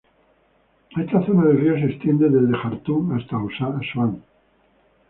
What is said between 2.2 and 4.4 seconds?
desde Jartum hasta Asuán.